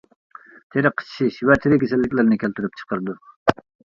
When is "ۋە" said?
1.49-1.57